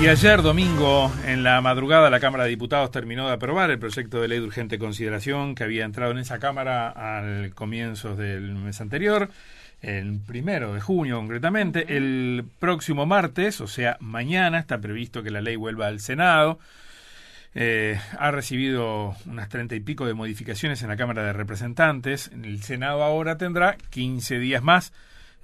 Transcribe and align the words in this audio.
Y 0.00 0.06
ayer 0.06 0.42
domingo, 0.42 1.12
en 1.26 1.42
la 1.42 1.60
madrugada, 1.60 2.08
la 2.08 2.20
Cámara 2.20 2.44
de 2.44 2.50
Diputados 2.50 2.92
terminó 2.92 3.26
de 3.26 3.32
aprobar 3.32 3.72
el 3.72 3.80
proyecto 3.80 4.20
de 4.20 4.28
ley 4.28 4.38
de 4.38 4.46
urgente 4.46 4.78
consideración 4.78 5.56
que 5.56 5.64
había 5.64 5.84
entrado 5.84 6.12
en 6.12 6.18
esa 6.18 6.38
Cámara 6.38 6.88
al 6.90 7.52
comienzo 7.52 8.14
del 8.14 8.54
mes 8.54 8.80
anterior, 8.80 9.28
el 9.82 10.20
primero 10.24 10.72
de 10.72 10.80
junio 10.80 11.16
concretamente. 11.16 11.96
El 11.96 12.44
próximo 12.60 13.06
martes, 13.06 13.60
o 13.60 13.66
sea, 13.66 13.96
mañana, 13.98 14.60
está 14.60 14.78
previsto 14.80 15.24
que 15.24 15.32
la 15.32 15.40
ley 15.40 15.56
vuelva 15.56 15.88
al 15.88 15.98
Senado. 15.98 16.60
Eh, 17.56 17.98
ha 18.20 18.30
recibido 18.30 19.16
unas 19.26 19.48
treinta 19.48 19.74
y 19.74 19.80
pico 19.80 20.06
de 20.06 20.14
modificaciones 20.14 20.80
en 20.82 20.90
la 20.90 20.96
Cámara 20.96 21.24
de 21.24 21.32
Representantes. 21.32 22.30
El 22.32 22.62
Senado 22.62 23.02
ahora 23.02 23.36
tendrá 23.36 23.76
15 23.90 24.38
días 24.38 24.62
más 24.62 24.92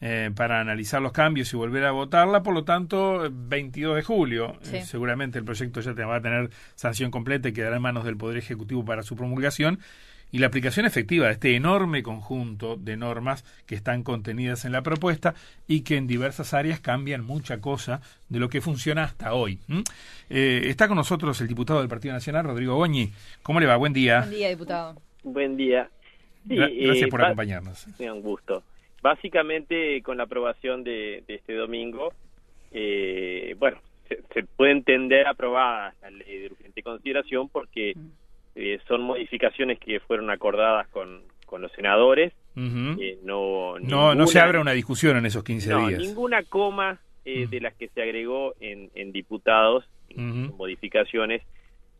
eh, 0.06 0.30
para 0.36 0.60
analizar 0.60 1.00
los 1.00 1.12
cambios 1.12 1.50
y 1.52 1.56
volver 1.56 1.84
a 1.86 1.90
votarla. 1.92 2.42
Por 2.42 2.52
lo 2.52 2.64
tanto, 2.64 3.26
22 3.32 3.96
de 3.96 4.02
julio, 4.02 4.56
Sí. 4.60 4.76
eh, 4.76 4.84
seguramente 4.84 5.38
el 5.38 5.44
proyecto 5.46 5.80
ya 5.80 5.94
te 5.94 6.04
va 6.04 6.16
a 6.16 6.20
tener 6.20 6.50
sanción 6.74 7.10
completa 7.10 7.48
y 7.48 7.52
quedará 7.54 7.76
en 7.76 7.82
manos 7.82 8.04
del 8.04 8.16
Poder 8.18 8.36
Ejecutivo 8.36 8.84
para 8.84 9.02
su 9.02 9.16
promulgación. 9.16 9.78
Y 10.30 10.38
la 10.40 10.48
aplicación 10.48 10.84
efectiva 10.84 11.26
de 11.28 11.32
este 11.34 11.54
enorme 11.54 12.02
conjunto 12.02 12.76
de 12.76 12.96
normas 12.96 13.44
que 13.66 13.76
están 13.76 14.02
contenidas 14.02 14.64
en 14.64 14.72
la 14.72 14.82
propuesta 14.82 15.34
y 15.68 15.82
que 15.82 15.96
en 15.96 16.06
diversas 16.08 16.52
áreas 16.54 16.80
cambian 16.80 17.24
mucha 17.24 17.60
cosa 17.60 18.00
de 18.28 18.40
lo 18.40 18.48
que 18.48 18.60
funciona 18.60 19.04
hasta 19.04 19.32
hoy. 19.32 19.60
Eh, 20.28 20.62
está 20.66 20.88
con 20.88 20.96
nosotros 20.96 21.40
el 21.40 21.46
diputado 21.46 21.78
del 21.80 21.88
Partido 21.88 22.14
Nacional, 22.14 22.44
Rodrigo 22.46 22.74
Goñi. 22.74 23.12
¿Cómo 23.44 23.60
le 23.60 23.66
va? 23.66 23.76
Buen 23.76 23.92
día. 23.92 24.20
Buen 24.20 24.30
día, 24.32 24.48
diputado. 24.48 25.00
Buen 25.22 25.56
día. 25.56 25.88
Sí, 26.48 26.56
Gra- 26.56 26.84
Gracias 26.84 27.06
eh, 27.06 27.10
por 27.10 27.22
acompañarnos. 27.24 27.86
Un 27.98 28.20
gusto. 28.20 28.62
Básicamente, 29.04 30.00
con 30.00 30.16
la 30.16 30.22
aprobación 30.22 30.82
de, 30.82 31.22
de 31.28 31.34
este 31.34 31.52
domingo, 31.52 32.14
eh, 32.72 33.54
bueno, 33.58 33.76
se, 34.08 34.22
se 34.32 34.44
puede 34.44 34.72
entender 34.72 35.26
aprobada 35.26 35.92
la 36.00 36.10
ley 36.10 36.38
de 36.38 36.46
urgente 36.46 36.82
consideración 36.82 37.50
porque 37.50 37.92
eh, 38.54 38.78
son 38.88 39.02
modificaciones 39.02 39.78
que 39.78 40.00
fueron 40.00 40.30
acordadas 40.30 40.88
con, 40.88 41.20
con 41.44 41.60
los 41.60 41.70
senadores. 41.72 42.32
Eh, 42.56 43.18
no, 43.24 43.78
No, 43.78 44.14
no 44.14 44.26
se 44.26 44.40
abre 44.40 44.58
una 44.58 44.72
discusión 44.72 45.18
en 45.18 45.26
esos 45.26 45.44
15 45.44 45.68
no, 45.70 45.86
días. 45.86 46.00
ninguna 46.00 46.42
coma 46.44 46.98
eh, 47.26 47.44
Mm. 47.46 47.50
de 47.50 47.60
las 47.60 47.74
que 47.74 47.88
se 47.88 48.00
agregó 48.00 48.54
en, 48.60 48.90
en 48.94 49.12
diputados, 49.12 49.84
en 50.08 50.56
modificaciones, 50.56 51.42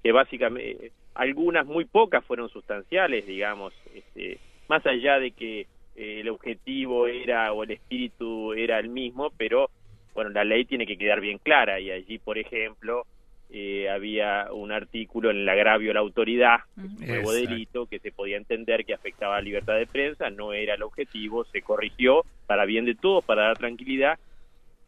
que 0.03 0.11
básicamente, 0.11 0.91
algunas 1.15 1.67
muy 1.67 1.85
pocas 1.85 2.25
fueron 2.25 2.49
sustanciales, 2.49 3.27
digamos, 3.27 3.75
este, 3.95 4.39
más 4.69 4.87
allá 4.87 5.19
de 5.19 5.33
que 5.33 5.67
eh, 5.97 6.21
el 6.21 6.29
objetivo 6.29 7.07
era 7.07 7.53
o 7.53 7.63
el 7.63 7.73
espíritu 7.73 8.53
era 8.53 8.79
el 8.79 8.89
mismo, 8.89 9.33
pero 9.37 9.71
bueno, 10.15 10.31
la 10.31 10.45
ley 10.45 10.65
tiene 10.65 10.87
que 10.87 10.97
quedar 10.97 11.21
bien 11.21 11.39
clara 11.39 11.81
y 11.81 11.91
allí, 11.91 12.19
por 12.19 12.39
ejemplo, 12.39 13.07
eh, 13.51 13.89
había 13.89 14.49
un 14.53 14.73
artículo 14.73 15.31
en 15.31 15.39
el 15.39 15.49
agravio 15.49 15.91
a 15.91 15.95
la 15.95 16.01
autoridad, 16.01 16.59
Ujú. 16.77 16.87
un 16.87 17.07
nuevo 17.07 17.33
Exacto. 17.33 17.51
delito 17.53 17.87
que 17.87 17.99
se 17.99 18.13
podía 18.13 18.37
entender 18.37 18.85
que 18.85 18.95
afectaba 18.95 19.37
la 19.37 19.43
libertad 19.43 19.77
de 19.77 19.87
prensa, 19.87 20.31
no 20.31 20.53
era 20.53 20.75
el 20.75 20.83
objetivo, 20.83 21.45
se 21.47 21.63
corrigió 21.63 22.25
para 22.47 22.65
bien 22.65 22.85
de 22.85 22.95
todos, 22.95 23.25
para 23.25 23.43
dar 23.43 23.59
tranquilidad, 23.59 24.19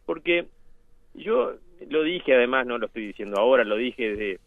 porque 0.05 0.45
yo 1.13 1.53
lo 1.89 2.03
dije 2.03 2.33
además, 2.33 2.65
no 2.65 2.77
lo 2.77 2.87
estoy 2.87 3.07
diciendo 3.07 3.37
ahora, 3.39 3.63
lo 3.63 3.75
dije 3.75 4.09
desde, 4.09 4.39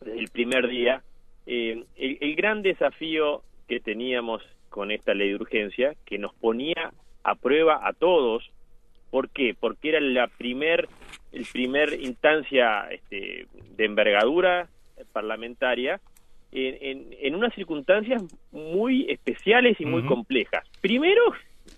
desde 0.00 0.18
el 0.18 0.28
primer 0.30 0.68
día, 0.68 1.02
eh, 1.46 1.84
el, 1.96 2.18
el 2.20 2.34
gran 2.36 2.62
desafío 2.62 3.42
que 3.68 3.80
teníamos 3.80 4.42
con 4.72 4.90
esta 4.90 5.14
ley 5.14 5.28
de 5.28 5.36
urgencia, 5.36 5.94
que 6.04 6.18
nos 6.18 6.34
ponía 6.34 6.92
a 7.22 7.34
prueba 7.36 7.86
a 7.86 7.92
todos, 7.92 8.50
¿por 9.10 9.28
qué? 9.28 9.54
Porque 9.58 9.90
era 9.90 10.00
la 10.00 10.26
primer, 10.26 10.88
el 11.30 11.46
primer 11.52 12.00
instancia 12.00 12.88
este, 12.90 13.46
de 13.76 13.84
envergadura 13.84 14.68
parlamentaria 15.12 16.00
en, 16.50 16.76
en, 16.80 17.16
en 17.20 17.34
unas 17.34 17.54
circunstancias 17.54 18.22
muy 18.50 19.10
especiales 19.10 19.80
y 19.80 19.84
muy 19.84 20.04
complejas. 20.04 20.66
Primero, 20.80 21.20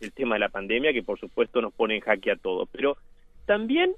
el 0.01 0.13
tema 0.13 0.37
de 0.37 0.41
la 0.41 0.49
pandemia, 0.49 0.93
que 0.93 1.03
por 1.03 1.19
supuesto 1.19 1.61
nos 1.61 1.75
pone 1.75 1.97
en 1.97 2.01
jaque 2.01 2.31
a 2.31 2.37
todos, 2.37 2.69
pero 2.71 2.97
también 3.45 3.93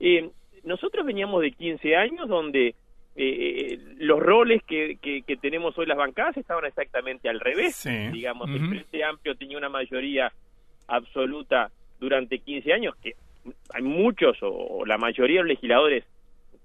eh, 0.00 0.30
nosotros 0.62 1.04
veníamos 1.04 1.42
de 1.42 1.50
15 1.50 1.96
años 1.96 2.28
donde 2.28 2.74
eh, 3.18 3.78
los 3.98 4.20
roles 4.20 4.62
que, 4.64 4.96
que, 5.00 5.22
que 5.22 5.36
tenemos 5.36 5.76
hoy 5.78 5.86
las 5.86 5.96
bancadas 5.96 6.36
estaban 6.36 6.64
exactamente 6.66 7.28
al 7.28 7.40
revés. 7.40 7.74
Sí. 7.76 8.08
Digamos, 8.12 8.48
el. 8.50 8.68
Frente 8.68 9.04
Amplio 9.04 9.34
tenía 9.36 9.56
una 9.58 9.68
mayoría 9.70 10.30
absoluta 10.88 11.70
durante 11.98 12.38
15 12.38 12.72
años, 12.72 12.94
que 12.96 13.14
hay 13.72 13.82
muchos 13.82 14.42
o, 14.42 14.48
o 14.50 14.86
la 14.86 14.98
mayoría 14.98 15.36
de 15.38 15.42
los 15.44 15.48
legisladores 15.48 16.04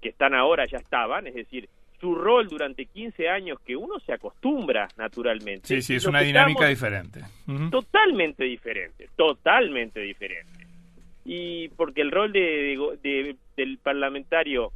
que 0.00 0.10
están 0.10 0.34
ahora 0.34 0.66
ya 0.66 0.78
estaban, 0.78 1.26
es 1.26 1.34
decir, 1.34 1.68
su 2.00 2.14
rol 2.16 2.48
durante 2.48 2.86
15 2.86 3.28
años 3.28 3.58
que 3.64 3.76
uno 3.76 4.00
se 4.00 4.12
acostumbra 4.12 4.88
naturalmente. 4.96 5.68
Sí, 5.68 5.80
sí, 5.82 5.94
es 5.94 6.04
lo 6.04 6.10
una 6.10 6.20
dinámica 6.20 6.66
diferente. 6.66 7.20
Totalmente 7.70 8.44
diferente, 8.44 9.08
totalmente 9.16 10.00
diferente. 10.00 10.66
Y 11.24 11.68
porque 11.70 12.00
el 12.02 12.10
rol 12.10 12.32
de, 12.32 12.40
de 12.40 12.98
de- 13.02 13.36
del 13.56 13.78
parlamentario 13.78 14.72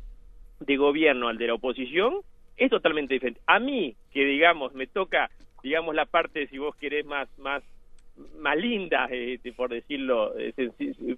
de 0.61 0.77
gobierno 0.77 1.29
al 1.29 1.39
de 1.39 1.47
la 1.49 1.55
oposición 1.55 2.21
es 2.57 2.71
totalmente 2.71 3.15
diferente. 3.15 3.41
A 3.47 3.59
mí, 3.59 3.95
que 4.13 4.25
digamos, 4.25 4.73
me 4.75 4.87
toca, 4.87 5.31
digamos, 5.63 5.95
la 5.95 6.07
parte, 6.07 6.47
si 6.49 6.59
vos 6.59 6.75
querés, 6.77 7.05
más, 7.05 7.29
más, 7.39 7.63
más 8.39 8.57
linda, 8.57 9.09
eh, 9.11 9.39
por 9.57 9.71
decirlo 9.71 10.33
eh, 10.39 10.53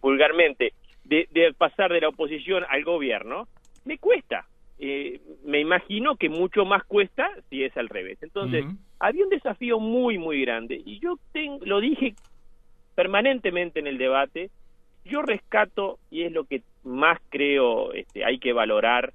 vulgarmente, 0.00 0.72
de, 1.04 1.28
de 1.30 1.54
pasar 1.54 1.92
de 1.92 2.00
la 2.00 2.08
oposición 2.08 2.64
al 2.68 2.84
gobierno, 2.84 3.46
me 3.84 3.98
cuesta. 3.98 4.46
Eh, 4.80 5.20
me 5.44 5.60
imagino 5.60 6.16
que 6.16 6.28
mucho 6.28 6.64
más 6.64 6.84
cuesta 6.84 7.30
si 7.50 7.64
es 7.64 7.76
al 7.76 7.88
revés. 7.88 8.18
Entonces, 8.22 8.64
había 9.00 9.24
un 9.24 9.30
desafío 9.30 9.78
muy, 9.78 10.18
muy 10.18 10.40
grande. 10.42 10.80
Y 10.84 10.98
yo 10.98 11.18
ten- 11.32 11.60
lo 11.62 11.80
dije 11.80 12.14
permanentemente 12.94 13.78
en 13.80 13.86
el 13.86 13.98
debate. 13.98 14.50
Yo 15.04 15.22
rescato, 15.22 15.98
y 16.10 16.22
es 16.22 16.32
lo 16.32 16.44
que 16.44 16.62
más 16.84 17.18
creo 17.30 17.92
este, 17.92 18.24
hay 18.24 18.38
que 18.38 18.52
valorar, 18.52 19.12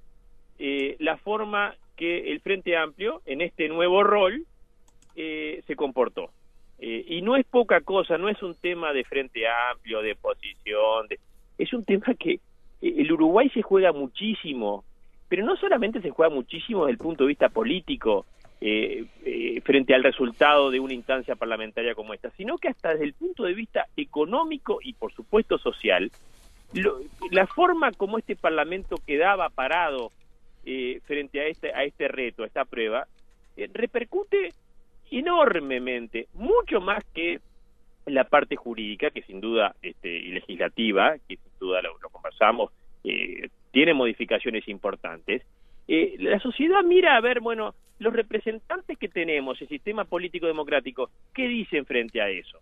eh, 0.65 0.95
la 0.99 1.17
forma 1.17 1.75
que 1.97 2.31
el 2.31 2.39
Frente 2.39 2.77
Amplio, 2.77 3.21
en 3.25 3.41
este 3.41 3.67
nuevo 3.67 4.01
rol, 4.01 4.45
eh, 5.15 5.61
se 5.67 5.75
comportó. 5.75 6.29
Eh, 6.79 7.03
y 7.07 7.21
no 7.21 7.35
es 7.35 7.45
poca 7.45 7.81
cosa, 7.81 8.17
no 8.17 8.29
es 8.29 8.41
un 8.41 8.55
tema 8.55 8.93
de 8.93 9.03
Frente 9.03 9.41
Amplio, 9.71 10.01
de 10.01 10.15
posición, 10.15 11.07
de- 11.09 11.19
es 11.57 11.73
un 11.73 11.83
tema 11.83 12.13
que 12.17 12.31
eh, 12.33 12.39
el 12.97 13.11
Uruguay 13.11 13.49
se 13.49 13.61
juega 13.61 13.91
muchísimo, 13.91 14.85
pero 15.27 15.45
no 15.45 15.57
solamente 15.57 16.01
se 16.01 16.09
juega 16.11 16.33
muchísimo 16.33 16.85
desde 16.85 16.93
el 16.93 16.97
punto 16.97 17.25
de 17.25 17.27
vista 17.29 17.49
político, 17.49 18.25
eh, 18.61 19.03
eh, 19.25 19.59
frente 19.65 19.93
al 19.93 20.03
resultado 20.03 20.71
de 20.71 20.79
una 20.79 20.93
instancia 20.93 21.35
parlamentaria 21.35 21.93
como 21.93 22.13
esta, 22.13 22.29
sino 22.37 22.57
que 22.57 22.69
hasta 22.69 22.91
desde 22.91 23.03
el 23.05 23.13
punto 23.13 23.43
de 23.43 23.53
vista 23.53 23.87
económico 23.97 24.79
y 24.81 24.93
por 24.93 25.11
supuesto 25.13 25.57
social, 25.57 26.09
lo- 26.73 26.99
la 27.31 27.45
forma 27.47 27.91
como 27.91 28.17
este 28.17 28.35
Parlamento 28.37 28.95
quedaba 29.05 29.49
parado 29.49 30.11
eh, 30.65 30.99
frente 31.05 31.39
a 31.41 31.45
este, 31.47 31.73
a 31.73 31.83
este 31.83 32.07
reto, 32.07 32.43
a 32.43 32.47
esta 32.47 32.65
prueba, 32.65 33.07
eh, 33.57 33.69
repercute 33.73 34.49
enormemente, 35.11 36.27
mucho 36.33 36.81
más 36.81 37.03
que 37.13 37.39
la 38.05 38.25
parte 38.25 38.55
jurídica, 38.55 39.11
que 39.11 39.21
sin 39.23 39.39
duda, 39.39 39.75
este, 39.81 40.09
y 40.09 40.31
legislativa, 40.31 41.15
que 41.27 41.37
sin 41.37 41.59
duda 41.59 41.81
lo, 41.81 41.97
conversamos, 42.11 42.71
eh, 43.03 43.49
tiene 43.71 43.93
modificaciones 43.93 44.67
importantes. 44.67 45.43
Eh, 45.87 46.15
la 46.19 46.39
sociedad 46.39 46.83
mira 46.83 47.15
a 47.15 47.21
ver, 47.21 47.39
bueno, 47.39 47.75
los 47.99 48.13
representantes 48.13 48.97
que 48.97 49.07
tenemos, 49.07 49.61
el 49.61 49.67
sistema 49.69 50.05
político 50.05 50.47
democrático, 50.47 51.09
¿qué 51.33 51.47
dicen 51.47 51.85
frente 51.85 52.21
a 52.21 52.29
eso? 52.29 52.59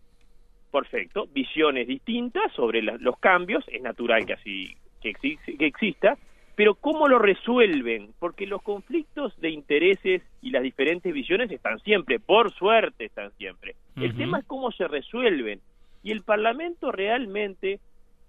Perfecto, 0.71 1.27
visiones 1.27 1.87
distintas 1.87 2.51
sobre 2.53 2.81
la- 2.81 2.97
los 2.97 3.17
cambios, 3.19 3.65
es 3.67 3.81
natural 3.81 4.25
que 4.25 4.33
así 4.33 4.75
que, 5.01 5.13
que 5.13 5.65
exista, 5.65 6.17
pero 6.61 6.75
¿cómo 6.75 7.07
lo 7.07 7.17
resuelven? 7.17 8.13
Porque 8.19 8.45
los 8.45 8.61
conflictos 8.61 9.33
de 9.41 9.49
intereses 9.49 10.21
y 10.43 10.51
las 10.51 10.61
diferentes 10.61 11.11
visiones 11.11 11.49
están 11.49 11.79
siempre, 11.79 12.19
por 12.19 12.53
suerte 12.53 13.05
están 13.05 13.31
siempre. 13.31 13.73
El 13.95 14.15
tema 14.15 14.37
es 14.37 14.45
cómo 14.45 14.71
se 14.71 14.87
resuelven. 14.87 15.59
Y 16.03 16.11
el 16.11 16.21
Parlamento 16.21 16.91
realmente, 16.91 17.79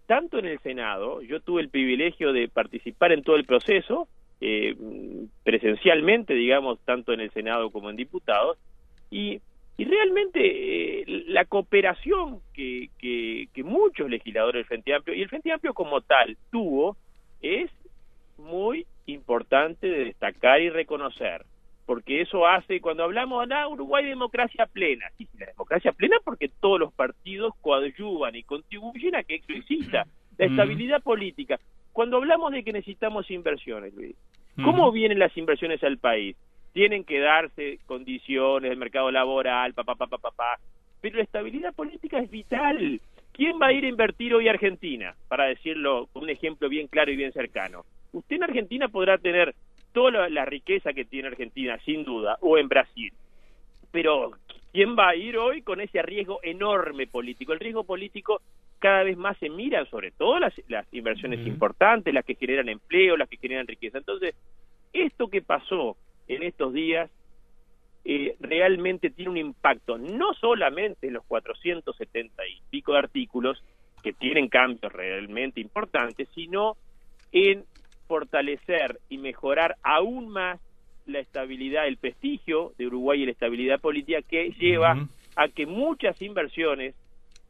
tanto 0.06 0.38
en 0.38 0.46
el 0.46 0.58
Senado, 0.60 1.20
yo 1.20 1.40
tuve 1.40 1.60
el 1.60 1.68
privilegio 1.68 2.32
de 2.32 2.48
participar 2.48 3.12
en 3.12 3.22
todo 3.22 3.36
el 3.36 3.44
proceso, 3.44 4.08
eh, 4.40 4.76
presencialmente, 5.44 6.32
digamos, 6.32 6.80
tanto 6.86 7.12
en 7.12 7.20
el 7.20 7.30
Senado 7.32 7.68
como 7.68 7.90
en 7.90 7.96
diputados, 7.96 8.56
y, 9.10 9.42
y 9.76 9.84
realmente 9.84 11.02
eh, 11.02 11.24
la 11.26 11.44
cooperación 11.44 12.40
que, 12.54 12.88
que, 12.98 13.48
que 13.52 13.62
muchos 13.62 14.08
legisladores 14.08 14.60
del 14.60 14.68
Frente 14.68 14.94
Amplio, 14.94 15.18
y 15.18 15.20
el 15.20 15.28
Frente 15.28 15.52
Amplio 15.52 15.74
como 15.74 16.00
tal, 16.00 16.38
tuvo, 16.50 16.96
es 17.42 17.70
muy 18.42 18.86
importante 19.06 19.88
de 19.88 20.04
destacar 20.06 20.60
y 20.60 20.70
reconocer, 20.70 21.44
porque 21.86 22.20
eso 22.20 22.46
hace, 22.46 22.80
cuando 22.80 23.04
hablamos, 23.04 23.46
ah, 23.50 23.68
Uruguay 23.68 24.04
democracia 24.04 24.66
plena, 24.66 25.06
sí, 25.18 25.28
la 25.38 25.46
democracia 25.46 25.92
plena 25.92 26.16
porque 26.24 26.48
todos 26.60 26.78
los 26.78 26.92
partidos 26.92 27.54
coadyuvan 27.60 28.34
y 28.36 28.42
contribuyen 28.42 29.16
a 29.16 29.22
que 29.24 29.36
eso 29.36 29.52
exista, 29.52 30.06
la 30.38 30.46
Mm. 30.46 30.50
estabilidad 30.50 31.02
política, 31.02 31.58
cuando 31.92 32.16
hablamos 32.16 32.52
de 32.52 32.64
que 32.64 32.72
necesitamos 32.72 33.30
inversiones, 33.30 33.92
Luis, 33.94 34.16
¿cómo 34.64 34.90
vienen 34.92 35.18
las 35.18 35.36
inversiones 35.36 35.82
al 35.84 35.98
país? 35.98 36.36
Tienen 36.72 37.04
que 37.04 37.18
darse 37.18 37.80
condiciones 37.86 38.70
del 38.70 38.78
mercado 38.78 39.10
laboral, 39.10 39.74
papá, 39.74 39.94
papá, 39.94 40.16
papá, 40.18 40.58
pero 41.02 41.16
la 41.18 41.24
estabilidad 41.24 41.74
política 41.74 42.18
es 42.18 42.30
vital. 42.30 43.00
¿Quién 43.32 43.58
va 43.60 43.66
a 43.66 43.72
ir 43.72 43.84
a 43.84 43.88
invertir 43.88 44.34
hoy 44.34 44.48
a 44.48 44.52
Argentina? 44.52 45.14
Para 45.28 45.44
decirlo 45.46 46.06
con 46.12 46.22
un 46.22 46.30
ejemplo 46.30 46.68
bien 46.68 46.86
claro 46.86 47.10
y 47.10 47.16
bien 47.16 47.32
cercano. 47.32 47.84
Usted 48.12 48.36
en 48.36 48.44
Argentina 48.44 48.88
podrá 48.88 49.18
tener 49.18 49.54
toda 49.92 50.28
la 50.28 50.44
riqueza 50.44 50.92
que 50.92 51.04
tiene 51.04 51.28
Argentina, 51.28 51.78
sin 51.84 52.04
duda, 52.04 52.38
o 52.40 52.58
en 52.58 52.68
Brasil. 52.68 53.12
Pero 53.90 54.32
¿quién 54.72 54.96
va 54.96 55.10
a 55.10 55.16
ir 55.16 55.36
hoy 55.36 55.62
con 55.62 55.80
ese 55.80 56.02
riesgo 56.02 56.40
enorme 56.42 57.06
político? 57.06 57.52
El 57.52 57.60
riesgo 57.60 57.84
político 57.84 58.40
cada 58.78 59.04
vez 59.04 59.16
más 59.16 59.38
se 59.38 59.48
mira, 59.48 59.84
sobre 59.86 60.10
todo 60.10 60.40
las, 60.40 60.54
inversiones 60.90 61.46
importantes, 61.46 62.12
las 62.12 62.24
que 62.24 62.34
generan 62.34 62.68
empleo, 62.68 63.16
las 63.16 63.28
que 63.28 63.36
generan 63.36 63.66
riqueza. 63.66 63.98
Entonces, 63.98 64.34
esto 64.92 65.28
que 65.28 65.40
pasó 65.40 65.96
en 66.26 66.42
estos 66.42 66.72
días 66.72 67.10
eh, 68.04 68.34
realmente 68.40 69.10
tiene 69.10 69.30
un 69.30 69.36
impacto 69.36 69.98
no 69.98 70.34
solamente 70.34 71.06
en 71.06 71.12
los 71.12 71.24
470 71.26 72.46
y 72.46 72.60
pico 72.70 72.92
de 72.92 72.98
artículos, 72.98 73.62
que 74.02 74.12
tienen 74.12 74.48
cambios 74.48 74.92
realmente 74.92 75.60
importantes, 75.60 76.28
sino 76.34 76.76
en 77.30 77.64
fortalecer 78.06 78.98
y 79.08 79.18
mejorar 79.18 79.76
aún 79.82 80.28
más 80.28 80.60
la 81.06 81.18
estabilidad, 81.18 81.86
el 81.86 81.96
prestigio 81.96 82.72
de 82.78 82.86
Uruguay 82.86 83.22
y 83.22 83.26
la 83.26 83.32
estabilidad 83.32 83.80
política 83.80 84.20
que 84.22 84.50
lleva 84.58 85.08
a 85.36 85.48
que 85.48 85.66
muchas 85.66 86.20
inversiones, 86.22 86.94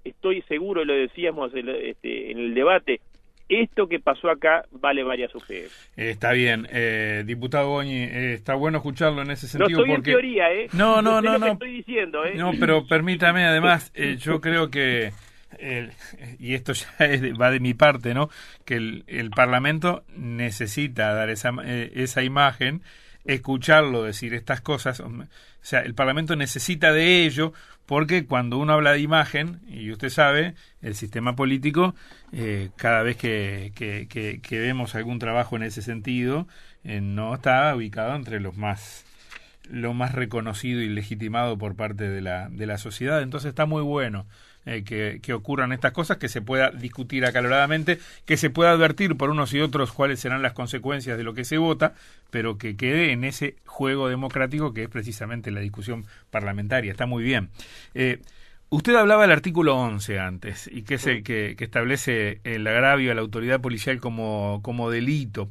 estoy 0.05 0.43
seguro, 0.43 0.85
lo 0.85 0.95
decíamos 0.95 1.53
este, 1.55 2.31
en 2.31 2.39
el 2.39 2.55
debate, 2.55 3.01
esto 3.49 3.87
que 3.87 4.01
pasó 4.01 4.31
acá 4.31 4.65
vale 4.71 5.03
varias 5.03 5.35
ustedes. 5.35 5.73
está 5.97 6.33
bien, 6.33 6.67
eh, 6.71 7.23
diputado 7.27 7.69
Goñi, 7.69 8.03
eh, 8.05 8.33
está 8.35 8.55
bueno 8.55 8.79
escucharlo 8.79 9.23
en 9.23 9.31
ese 9.31 9.47
sentido. 9.47 9.81
No 9.81 9.85
estoy 9.85 9.97
porque... 9.97 10.11
en 10.11 10.17
teoría, 10.17 10.53
¿eh? 10.53 10.69
No, 10.73 11.03
no, 11.03 11.21
no, 11.21 11.39
no. 11.39 11.47
estoy 11.49 11.73
diciendo, 11.73 12.25
¿eh? 12.25 12.35
No, 12.35 12.53
pero 12.59 12.87
permítame, 12.87 13.45
además, 13.45 13.93
eh, 13.95 14.17
yo 14.19 14.41
creo 14.41 14.71
que 14.71 15.13
y 16.38 16.55
esto 16.55 16.73
ya 16.73 16.87
va 17.41 17.50
de 17.50 17.61
mi 17.61 17.75
parte, 17.75 18.14
¿no? 18.14 18.31
Que 18.64 18.76
el, 18.76 19.31
Parlamento 19.31 20.05
necesita 20.17 21.12
dar 21.14 21.31
esa, 21.31 21.53
eh, 21.64 21.93
esa 21.94 22.23
imagen, 22.23 22.82
escucharlo 23.25 24.03
decir 24.03 24.35
estas 24.35 24.61
cosas. 24.61 25.00
O 25.00 25.11
sea, 25.61 25.81
el 25.81 25.94
Parlamento 25.94 26.37
necesita 26.37 26.93
de 26.93 27.25
ello 27.25 27.53
porque 27.87 28.26
cuando 28.26 28.59
uno 28.59 28.73
habla 28.73 28.93
de 28.93 29.00
imagen, 29.00 29.61
y 29.69 29.91
usted 29.91 30.09
sabe, 30.09 30.55
el 30.82 30.94
sistema 30.94 31.35
político, 31.35 31.94
eh, 32.32 32.70
cada 32.76 33.03
vez 33.03 33.17
que, 33.17 33.73
que, 33.75 34.58
vemos 34.58 34.94
algún 34.94 35.19
trabajo 35.19 35.56
en 35.56 35.65
ese 35.65 35.82
sentido, 35.82 36.47
eh, 36.85 37.00
no 37.00 37.35
está 37.35 37.75
ubicado 37.75 38.15
entre 38.15 38.41
los 38.41 38.56
más 38.56 39.05
lo 39.70 39.94
más 39.94 40.12
reconocido 40.12 40.81
y 40.81 40.88
legitimado 40.88 41.56
por 41.56 41.76
parte 41.76 42.08
de 42.08 42.20
la, 42.20 42.49
de 42.49 42.67
la 42.67 42.79
sociedad. 42.79 43.23
Entonces 43.23 43.50
está 43.50 43.65
muy 43.65 43.82
bueno 43.82 44.26
eh, 44.64 44.85
que, 44.85 45.35
ocurran 45.35 45.73
estas 45.73 45.91
cosas, 45.91 46.19
que 46.19 46.29
se 46.29 46.41
pueda 46.41 46.70
discutir 46.70 47.26
acaloradamente, 47.26 47.99
que 48.25 48.37
se 48.37 48.49
pueda 48.49 48.70
advertir 48.70 49.17
por 49.17 49.31
unos 49.31 49.53
y 49.55 49.61
otros 49.61 49.91
cuáles 49.91 50.20
serán 50.20 50.41
las 50.41 50.53
consecuencias 50.53 51.19
de 51.19 51.25
lo 51.25 51.35
que 51.35 51.44
se 51.44 51.59
vota, 51.59 51.94
pero 52.31 52.59
que 52.59 52.76
quede 52.76 53.11
en 53.11 53.25
ese 53.25 53.56
juego 53.67 54.09
democrático 54.09 54.73
que 54.73 54.85
es 54.85 54.88
precisamente 54.88 55.50
la 55.50 55.61
discusión 55.61 56.06
parlamentaria. 56.31 56.93
Está 56.93 57.06
muy 57.06 57.25
bien. 57.25 57.50
Eh, 57.94 58.20
usted 58.69 58.94
hablaba 58.94 59.23
del 59.23 59.32
artículo 59.32 59.76
11 59.76 60.20
antes, 60.20 60.70
y 60.73 60.82
que 60.82 60.94
es 60.94 61.06
el 61.08 61.25
que, 61.25 61.56
establece 61.58 62.41
el 62.44 62.65
agravio 62.65 63.11
a 63.11 63.15
la 63.17 63.20
autoridad 63.20 63.61
policial 63.61 63.99
como, 63.99 64.61
como 64.62 64.91
delito. 64.91 65.50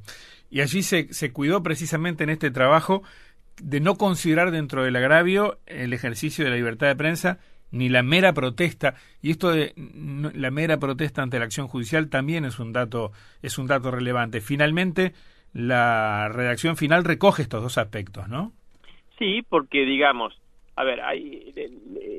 Y 0.49 0.61
allí 0.61 0.83
se, 0.83 1.13
se 1.13 1.33
cuidó 1.33 1.63
precisamente 1.63 2.23
en 2.23 2.29
este 2.29 2.49
trabajo 2.49 3.03
de 3.61 3.81
no 3.81 3.95
considerar 3.95 4.51
dentro 4.51 4.83
del 4.83 4.95
agravio 4.95 5.59
el 5.65 5.91
ejercicio 5.91 6.45
de 6.45 6.51
la 6.51 6.55
libertad 6.55 6.87
de 6.87 6.95
prensa 6.95 7.39
ni 7.71 7.89
la 7.89 8.03
mera 8.03 8.33
protesta 8.33 8.95
y 9.21 9.31
esto 9.31 9.51
de 9.51 9.73
la 9.75 10.51
mera 10.51 10.77
protesta 10.77 11.23
ante 11.23 11.39
la 11.39 11.45
acción 11.45 11.67
judicial 11.67 12.09
también 12.09 12.45
es 12.45 12.59
un 12.59 12.73
dato 12.73 13.11
es 13.41 13.57
un 13.57 13.67
dato 13.67 13.91
relevante. 13.91 14.41
Finalmente 14.41 15.13
la 15.53 16.29
redacción 16.29 16.77
final 16.77 17.03
recoge 17.03 17.41
estos 17.41 17.63
dos 17.63 17.77
aspectos 17.77 18.27
no 18.27 18.53
sí 19.17 19.41
porque 19.47 19.85
digamos 19.85 20.39
a 20.75 20.83
ver 20.83 21.01
hay 21.01 21.53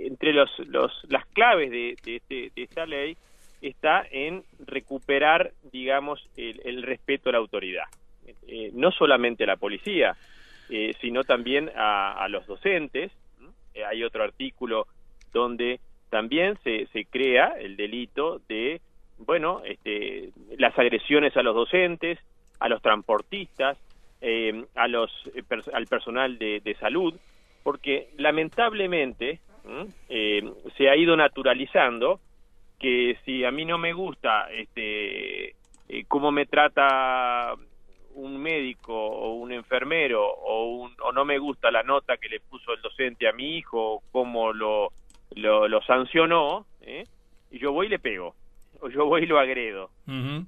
entre 0.06 0.32
los, 0.32 0.50
los 0.66 0.92
las 1.08 1.26
claves 1.26 1.70
de, 1.70 1.96
de, 2.04 2.16
este, 2.16 2.52
esta 2.56 2.86
ley 2.86 3.16
está 3.60 4.04
en 4.10 4.42
recuperar 4.66 5.52
digamos 5.70 6.26
el, 6.36 6.82
respeto 6.82 7.28
a 7.28 7.32
la 7.32 7.38
autoridad. 7.38 7.84
Eh, 8.46 8.70
no 8.72 8.92
solamente 8.92 9.44
a 9.44 9.48
la 9.48 9.56
policía 9.56 10.16
eh, 10.70 10.94
sino 11.00 11.24
también 11.24 11.70
a, 11.76 12.12
a 12.12 12.28
los 12.28 12.46
docentes 12.46 13.10
eh, 13.74 13.84
hay 13.84 14.04
otro 14.04 14.22
artículo 14.22 14.86
donde 15.32 15.80
también 16.10 16.58
se, 16.62 16.86
se 16.88 17.06
crea 17.06 17.54
el 17.58 17.76
delito 17.76 18.40
de, 18.48 18.80
bueno, 19.18 19.62
este, 19.64 20.30
las 20.58 20.78
agresiones 20.78 21.36
a 21.36 21.42
los 21.42 21.54
docentes, 21.54 22.18
a 22.60 22.68
los 22.68 22.82
transportistas, 22.82 23.78
eh, 24.20 24.66
a 24.74 24.86
los, 24.88 25.10
eh, 25.34 25.42
al 25.72 25.86
personal 25.86 26.38
de, 26.38 26.60
de, 26.60 26.74
salud, 26.76 27.14
porque 27.62 28.10
lamentablemente 28.18 29.40
eh, 30.08 30.52
se 30.76 30.88
ha 30.88 30.96
ido 30.96 31.16
naturalizando 31.16 32.20
que 32.78 33.16
si 33.24 33.44
a 33.44 33.50
mí 33.50 33.64
no 33.64 33.78
me 33.78 33.92
gusta 33.92 34.48
este, 34.52 35.56
cómo 36.08 36.30
me 36.30 36.46
trata 36.46 37.54
un 38.14 38.36
médico 38.40 38.94
o 38.94 39.34
un 39.34 39.52
enfermero 39.52 40.24
o, 40.24 40.66
un, 40.66 40.94
o 41.02 41.12
no 41.12 41.24
me 41.24 41.38
gusta 41.38 41.70
la 41.70 41.82
nota 41.82 42.16
que 42.16 42.28
le 42.28 42.40
puso 42.40 42.74
el 42.74 42.82
docente 42.82 43.28
a 43.28 43.32
mi 43.32 43.56
hijo, 43.56 44.02
cómo 44.12 44.52
lo 44.52 44.92
lo, 45.36 45.68
lo 45.68 45.82
sancionó, 45.82 46.66
¿eh? 46.82 47.04
y 47.50 47.58
yo 47.58 47.72
voy 47.72 47.86
y 47.86 47.90
le 47.90 47.98
pego, 47.98 48.34
o 48.80 48.88
yo 48.88 49.06
voy 49.06 49.22
y 49.22 49.26
lo 49.26 49.38
agredo. 49.38 49.90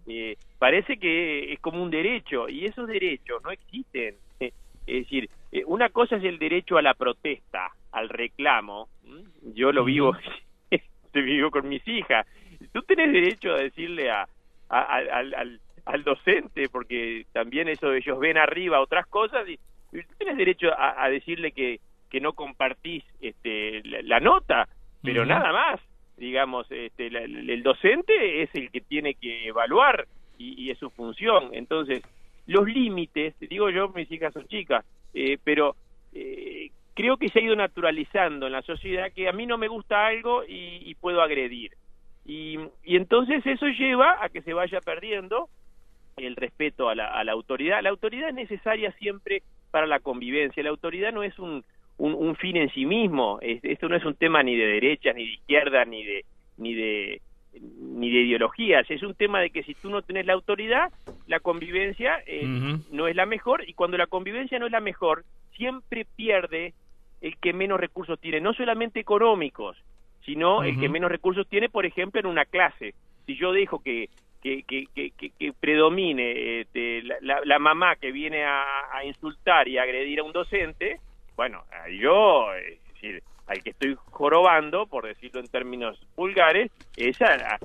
eh, 0.07 0.37
parece 0.59 0.97
que 0.99 1.53
es 1.53 1.61
como 1.61 1.83
un 1.83 1.91
derecho, 1.91 2.49
y 2.49 2.65
esos 2.65 2.87
derechos 2.87 3.43
no 3.43 3.51
existen. 3.51 4.17
es 4.41 4.53
decir, 4.87 5.29
eh, 5.53 5.63
una 5.67 5.89
cosa 5.91 6.17
es 6.17 6.25
el 6.25 6.39
derecho 6.39 6.77
a 6.77 6.83
la 6.83 6.95
protesta, 6.95 7.71
al 7.93 8.09
reclamo, 8.09 8.89
yo 9.55 9.73
lo 9.73 9.85
vivo, 9.85 10.17
te 11.13 11.21
vivo 11.23 11.51
con 11.51 11.69
mis 11.69 11.87
hijas. 11.87 12.27
Tú 12.73 12.83
tenés 12.83 13.13
derecho 13.13 13.53
a 13.53 13.59
decirle 13.59 14.11
a, 14.11 14.27
al, 14.69 15.61
al, 15.85 16.05
docente, 16.05 16.69
porque 16.69 17.27
también 17.33 17.69
eso 17.69 17.93
ellos 17.93 18.19
ven 18.19 18.39
arriba 18.39 18.81
otras 18.81 19.07
cosas, 19.07 19.49
y, 19.49 19.57
tú 19.93 20.15
tienes 20.19 20.37
derecho 20.37 20.69
a 20.77 21.09
decirle 21.09 21.53
que 21.53 21.79
que 22.15 22.21
no 22.21 22.35
compartís 22.35 23.03
este, 23.21 23.83
la, 23.83 24.21
nota, 24.21 24.69
pero 25.03 25.27
nada 25.27 25.53
más. 25.53 25.81
Digamos, 26.17 26.65
este, 26.71 27.09
el 27.09 27.61
docente 27.65 28.43
es 28.43 28.51
el 28.55 28.71
que 28.71 28.81
tiene 28.83 29.15
que 29.15 29.49
evaluar 29.49 30.07
y, 30.39 30.71
es 30.71 30.79
su 30.79 30.91
función. 30.91 31.49
Entonces, 31.51 32.05
los 32.47 32.69
límites, 32.69 33.35
digo 33.41 33.69
yo, 33.69 33.89
mis 33.89 34.09
hijas 34.13 34.33
son 34.33 34.47
chicas, 34.47 34.85
eh, 35.13 35.39
pero 35.43 35.75
eh, 36.13 36.71
creo 36.95 37.17
que 37.17 37.31
se 37.31 37.41
ha 37.41 37.43
ido 37.43 37.57
naturalizando 37.57 38.47
en 38.47 38.53
la 38.53 38.63
sociedad 38.63 39.11
que 39.13 39.29
a 39.29 39.33
mí 39.33 39.45
no 39.45 39.59
me 39.59 39.67
gusta 39.67 40.07
algo 40.07 40.45
y, 40.47 40.95
puedo 41.01 41.21
agredir. 41.21 41.73
Y, 42.25 42.61
y, 42.85 42.95
entonces 42.95 43.45
eso 43.45 43.67
lleva 43.67 44.25
a 44.25 44.29
que 44.29 44.43
se 44.43 44.55
vaya 44.55 44.81
perdiendo 44.81 45.49
el 46.17 46.37
respeto 46.37 46.89
a 46.89 46.95
la, 46.95 47.09
a 47.09 47.25
la 47.25 47.33
autoridad. 47.33 47.83
La 47.83 47.91
autoridad 47.91 48.29
es 48.29 48.37
necesaria 48.37 48.93
siempre 49.01 49.43
para 49.73 49.89
la 49.89 49.99
convivencia. 49.99 50.63
La 50.63 50.71
autoridad 50.71 51.13
no 51.13 51.25
es 51.25 51.37
un, 51.41 51.65
un, 51.99 52.37
fin 52.37 52.57
en 52.57 52.71
sí 52.71 52.87
mismo. 52.87 53.39
esto 53.41 53.89
no 53.89 53.97
es 53.97 54.05
un 54.05 54.15
tema 54.15 54.43
ni 54.43 54.57
de 54.57 54.67
derecha, 54.67 55.13
ni 55.13 55.25
de 55.25 55.33
izquierda, 55.33 55.85
ni 55.85 56.05
de, 56.05 56.25
ni 56.57 56.75
de 56.75 57.21
ni 57.61 58.11
de 58.11 58.23
ideologías, 58.23 58.91
es 58.91 59.03
un 59.03 59.15
tema 59.15 59.41
de 59.41 59.51
que 59.51 59.63
si 59.63 59.75
tú 59.75 59.91
no 59.91 60.03
tenés 60.03 60.27
la 60.27 60.33
autoridad, 60.33 60.91
la 61.27 61.41
convivencia 61.41 62.21
eh, 62.27 62.45
no 62.91 63.07
es 63.07 63.15
la 63.15 63.27
mejor 63.27 63.69
y 63.69 63.75
cuando 63.75 63.97
la 63.97 64.07
convivencia 64.07 64.59
no 64.59 64.67
es 64.67 64.73
la 64.73 64.81
mejor, 64.81 65.25
siempre 65.57 66.05
pierde 66.17 66.75
el 67.21 67.37
que 67.39 67.53
menos 67.53 67.79
recursos 67.79 68.19
tiene, 68.19 68.41
no 68.41 68.55
solamente 68.55 69.01
económicos, 69.01 69.77
sino 70.25 70.63
el 70.63 70.79
que 70.81 70.89
menos 70.89 71.11
recursos 71.11 71.47
tiene, 71.49 71.69
por 71.69 71.87
ejemplo, 71.87 72.19
en 72.21 72.27
una 72.27 72.45
clase. 72.45 72.95
Si 73.27 73.37
yo 73.37 73.53
dejo 73.53 73.83
que 73.83 74.09
que, 74.43 74.63
que, 74.63 75.11
que, 75.11 75.53
predomine 75.59 76.61
este, 76.61 77.03
la, 77.03 77.41
la, 77.47 77.59
mamá 77.59 77.97
que 77.97 78.13
viene 78.13 78.45
a, 78.45 78.65
a, 78.93 79.03
insultar 79.03 79.69
y 79.69 79.79
agredir 79.79 80.21
a 80.21 80.23
un 80.23 80.33
docente, 80.33 81.01
bueno, 81.37 81.65
yo, 82.01 82.53
es 82.55 82.83
decir, 82.95 83.23
al 83.47 83.63
que 83.63 83.71
estoy 83.71 83.97
jorobando, 84.11 84.87
por 84.87 85.07
decirlo 85.07 85.41
en 85.41 85.49
términos 85.49 86.01
vulgares, 86.17 86.71
es 86.97 87.21
a, 87.21 87.59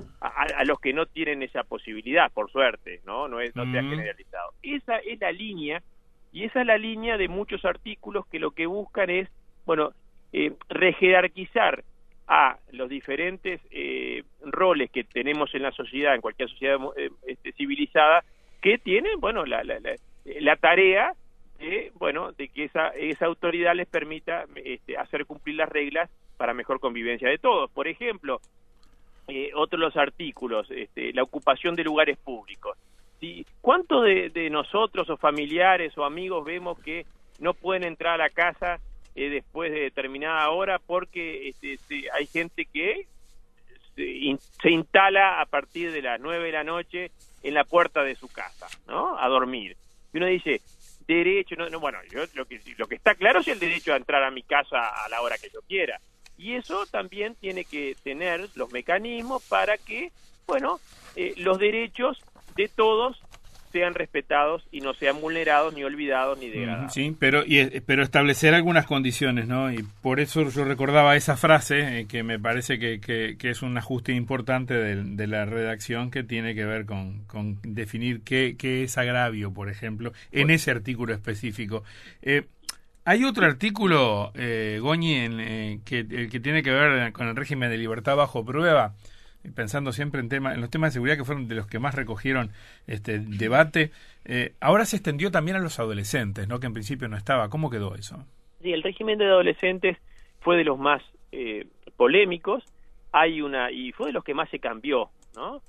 los 0.64 0.78
que 0.80 0.92
no 0.92 1.06
tienen 1.06 1.42
esa 1.42 1.64
posibilidad, 1.64 2.30
por 2.32 2.50
suerte, 2.50 3.00
¿no? 3.06 3.28
No, 3.28 3.40
es, 3.40 3.54
no 3.56 3.64
se 3.70 3.78
ha 3.78 3.82
generalizado. 3.82 4.52
Esa 4.62 4.98
es 4.98 5.18
la 5.20 5.32
línea, 5.32 5.82
y 6.32 6.44
esa 6.44 6.60
es 6.60 6.66
la 6.66 6.78
línea 6.78 7.16
de 7.16 7.28
muchos 7.28 7.64
artículos 7.64 8.26
que 8.26 8.38
lo 8.38 8.50
que 8.50 8.66
buscan 8.66 9.08
es, 9.10 9.28
bueno, 9.64 9.92
eh, 10.32 10.52
rejerarquizar 10.68 11.82
a 12.28 12.58
los 12.70 12.88
diferentes 12.88 13.60
eh, 13.70 14.22
roles 14.42 14.90
que 14.90 15.02
tenemos 15.02 15.52
en 15.54 15.62
la 15.62 15.72
sociedad, 15.72 16.14
en 16.14 16.20
cualquier 16.20 16.48
sociedad 16.48 16.78
eh, 16.96 17.10
este, 17.26 17.52
civilizada, 17.52 18.22
que 18.60 18.78
tienen, 18.78 19.18
bueno, 19.18 19.44
la, 19.46 19.64
la, 19.64 19.78
la, 20.24 20.56
tarea 20.56 21.14
de, 21.60 21.92
bueno, 21.96 22.32
de 22.32 22.48
que 22.48 22.64
esa, 22.64 22.88
esa 22.88 23.26
autoridad 23.26 23.74
les 23.74 23.86
permita 23.86 24.46
este, 24.56 24.96
hacer 24.96 25.26
cumplir 25.26 25.56
las 25.56 25.68
reglas 25.68 26.10
para 26.36 26.54
mejor 26.54 26.80
convivencia 26.80 27.28
de 27.28 27.38
todos. 27.38 27.70
Por 27.70 27.86
ejemplo, 27.86 28.40
eh, 29.28 29.50
otro 29.54 29.78
de 29.78 29.84
los 29.84 29.96
artículos, 29.96 30.70
este, 30.70 31.12
la 31.12 31.22
ocupación 31.22 31.76
de 31.76 31.84
lugares 31.84 32.18
públicos. 32.18 32.76
¿Sí? 33.20 33.44
¿Cuántos 33.60 34.04
de, 34.04 34.48
nosotros 34.50 35.10
o 35.10 35.16
familiares 35.18 35.96
o 35.98 36.04
amigos 36.04 36.42
vemos 36.44 36.78
que 36.80 37.04
no 37.38 37.52
pueden 37.52 37.84
entrar 37.84 38.14
a 38.14 38.24
la 38.24 38.30
casa 38.30 38.80
eh, 39.14 39.28
después 39.28 39.70
de 39.70 39.80
determinada 39.80 40.48
hora 40.48 40.78
porque 40.78 41.50
este, 41.50 41.78
hay 42.12 42.26
gente 42.26 42.64
que 42.64 43.06
se, 43.94 44.70
instala 44.70 45.40
a 45.40 45.46
partir 45.46 45.92
de 45.92 46.00
las 46.00 46.18
nueve 46.18 46.46
de 46.46 46.52
la 46.52 46.64
noche 46.64 47.10
en 47.42 47.54
la 47.54 47.64
puerta 47.64 48.02
de 48.02 48.14
su 48.14 48.28
casa, 48.32 48.68
¿no? 48.86 49.18
A 49.18 49.28
dormir. 49.28 49.76
Y 50.12 50.16
uno 50.16 50.26
dice, 50.26 50.62
derecho, 51.14 51.56
no, 51.56 51.68
no 51.68 51.80
bueno, 51.80 51.98
yo 52.10 52.22
lo 52.34 52.46
que, 52.46 52.60
lo 52.76 52.86
que 52.86 52.94
está 52.96 53.14
claro 53.14 53.40
es 53.40 53.48
el 53.48 53.58
derecho 53.58 53.92
a 53.92 53.96
entrar 53.96 54.22
a 54.22 54.30
mi 54.30 54.42
casa 54.42 54.88
a 55.04 55.08
la 55.08 55.20
hora 55.20 55.38
que 55.38 55.50
yo 55.52 55.60
quiera. 55.62 56.00
Y 56.36 56.54
eso 56.54 56.86
también 56.86 57.34
tiene 57.34 57.64
que 57.64 57.96
tener 58.02 58.48
los 58.54 58.72
mecanismos 58.72 59.42
para 59.48 59.76
que, 59.76 60.10
bueno, 60.46 60.80
eh, 61.16 61.34
los 61.36 61.58
derechos 61.58 62.18
de 62.56 62.68
todos 62.68 63.20
sean 63.72 63.94
respetados 63.94 64.66
y 64.70 64.80
no 64.80 64.94
sean 64.94 65.20
vulnerados 65.20 65.74
ni 65.74 65.84
olvidados 65.84 66.38
ni 66.38 66.48
degradados. 66.48 66.92
Sí, 66.92 67.16
pero 67.18 67.44
y, 67.46 67.58
eh, 67.58 67.82
pero 67.84 68.02
establecer 68.02 68.54
algunas 68.54 68.86
condiciones, 68.86 69.48
¿no? 69.48 69.72
Y 69.72 69.84
por 70.02 70.20
eso 70.20 70.48
yo 70.48 70.64
recordaba 70.64 71.16
esa 71.16 71.36
frase 71.36 72.00
eh, 72.00 72.06
que 72.06 72.22
me 72.22 72.38
parece 72.38 72.78
que, 72.78 73.00
que, 73.00 73.50
es 73.50 73.62
un 73.62 73.76
ajuste 73.76 74.12
importante 74.12 74.74
de, 74.74 75.26
la 75.26 75.44
redacción 75.44 76.10
que 76.10 76.22
tiene 76.22 76.54
que 76.54 76.64
ver 76.64 76.86
con, 76.86 77.24
con 77.26 77.58
definir 77.62 78.22
qué, 78.22 78.56
qué, 78.58 78.84
es 78.84 78.98
agravio, 78.98 79.52
por 79.52 79.68
ejemplo, 79.68 80.12
en 80.32 80.50
ese 80.50 80.70
artículo 80.70 81.12
específico. 81.12 81.84
Eh, 82.22 82.46
hay 83.04 83.24
otro 83.24 83.46
artículo, 83.46 84.32
eh, 84.34 84.78
Goñi, 84.80 85.14
en, 85.14 85.80
que, 85.82 86.06
que 86.06 86.40
tiene 86.40 86.62
que 86.62 86.70
ver 86.70 87.12
con 87.12 87.28
el 87.28 87.36
régimen 87.36 87.70
de 87.70 87.78
libertad 87.78 88.16
bajo 88.16 88.44
prueba 88.44 88.94
pensando 89.54 89.92
siempre 89.92 90.20
en, 90.20 90.28
tema, 90.28 90.54
en 90.54 90.60
los 90.60 90.70
temas 90.70 90.90
de 90.90 90.94
seguridad 90.94 91.16
que 91.16 91.24
fueron 91.24 91.48
de 91.48 91.54
los 91.54 91.66
que 91.66 91.78
más 91.78 91.94
recogieron 91.94 92.50
este 92.86 93.18
debate, 93.18 93.90
eh, 94.24 94.54
ahora 94.60 94.84
se 94.84 94.96
extendió 94.96 95.30
también 95.30 95.56
a 95.56 95.60
los 95.60 95.78
adolescentes, 95.78 96.48
¿no? 96.48 96.60
que 96.60 96.66
en 96.66 96.74
principio 96.74 97.08
no 97.08 97.16
estaba. 97.16 97.48
¿Cómo 97.48 97.70
quedó 97.70 97.94
eso? 97.94 98.24
Sí, 98.62 98.72
el 98.72 98.82
régimen 98.82 99.18
de 99.18 99.26
adolescentes 99.26 99.96
fue 100.40 100.56
de 100.56 100.64
los 100.64 100.78
más 100.78 101.02
eh, 101.32 101.66
polémicos 101.96 102.64
hay 103.12 103.42
una 103.42 103.70
y 103.70 103.92
fue 103.92 104.08
de 104.08 104.12
los 104.12 104.24
que 104.24 104.34
más 104.34 104.48
se 104.50 104.58
cambió, 104.58 105.10
¿no? 105.34 105.60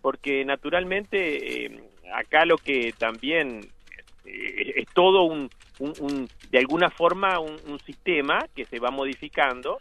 Porque 0.00 0.44
naturalmente 0.44 1.64
eh, 1.64 1.80
acá 2.14 2.44
lo 2.44 2.58
que 2.58 2.92
también 2.98 3.60
es 4.24 4.86
todo 4.94 5.24
un, 5.24 5.50
un, 5.78 6.28
de 6.50 6.58
alguna 6.58 6.90
forma 6.90 7.38
un, 7.38 7.56
un, 7.66 7.78
sistema 7.80 8.46
que 8.54 8.64
se 8.66 8.78
va 8.78 8.90
modificando 8.90 9.78